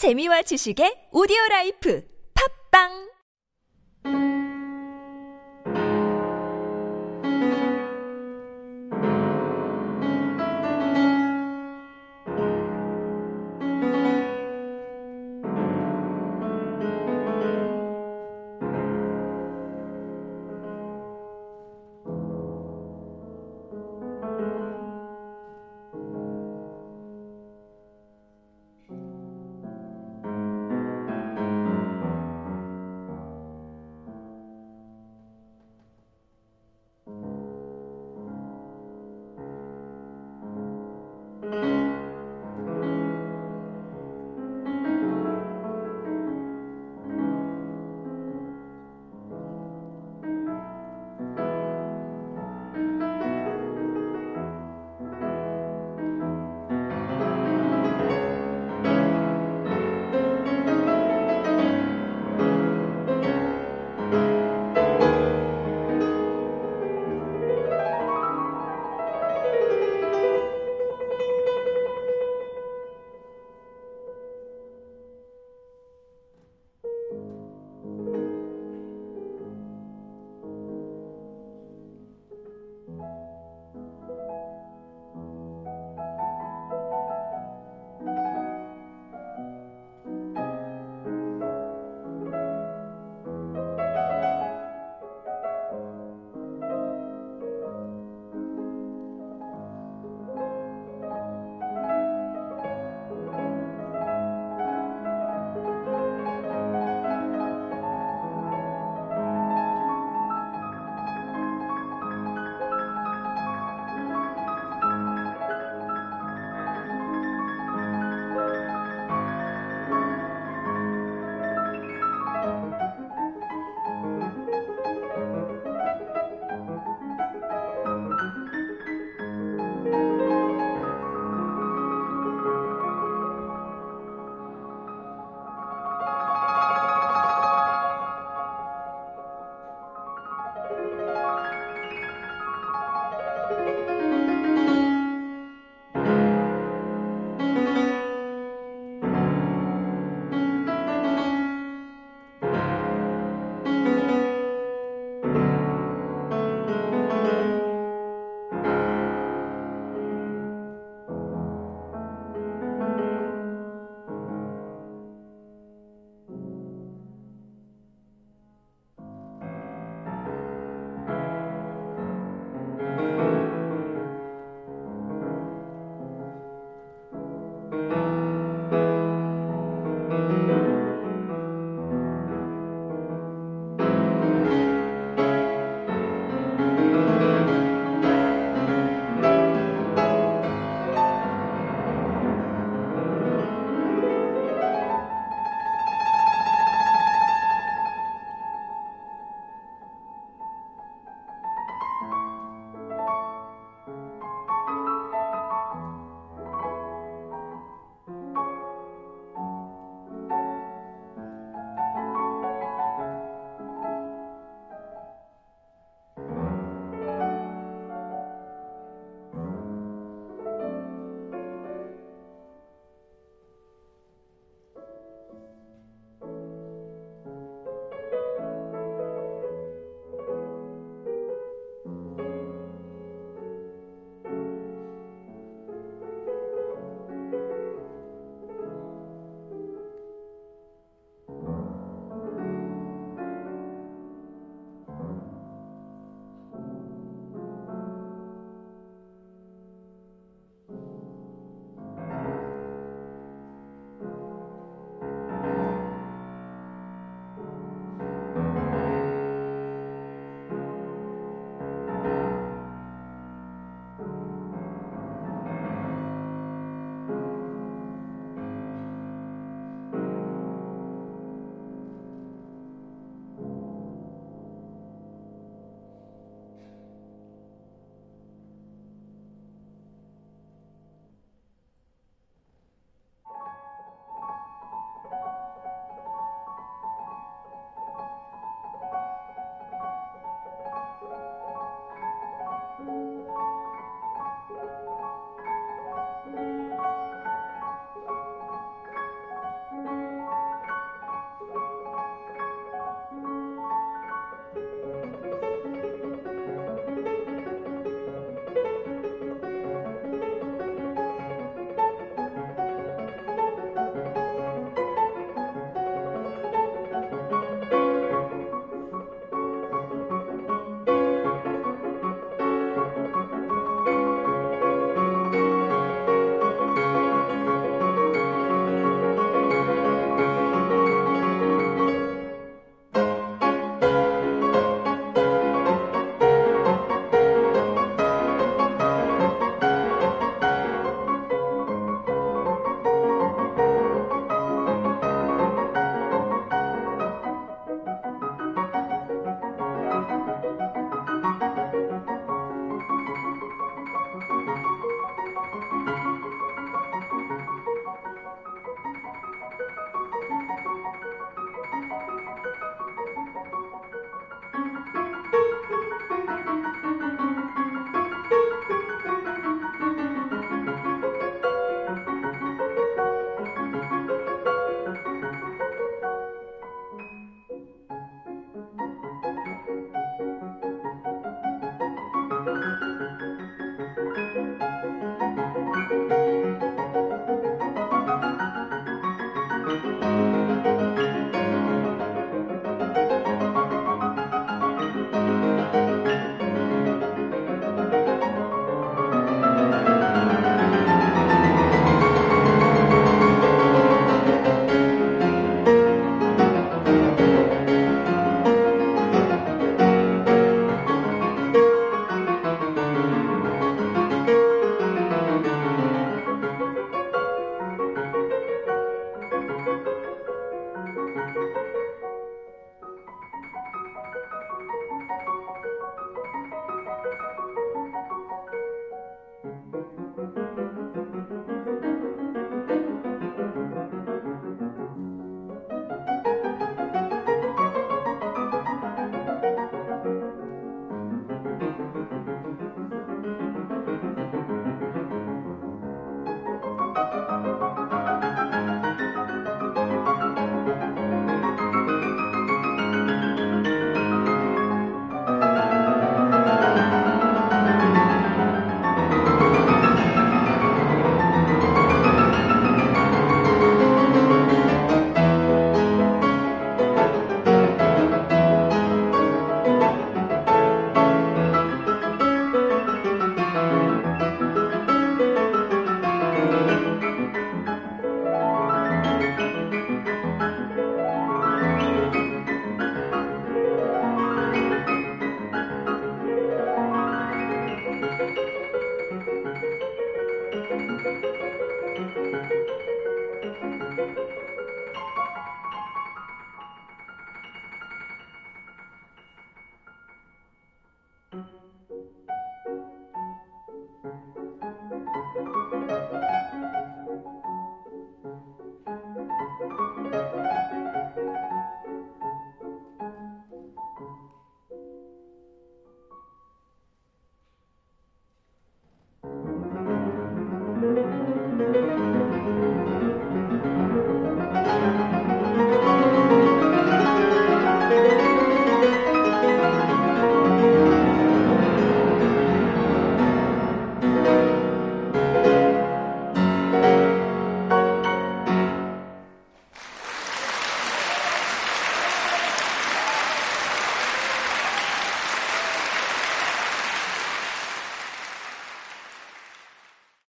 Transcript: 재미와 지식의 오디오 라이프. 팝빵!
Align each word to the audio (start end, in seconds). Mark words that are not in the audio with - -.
재미와 0.00 0.40
지식의 0.48 1.12
오디오 1.12 1.36
라이프. 1.50 2.00
팝빵! 2.32 3.09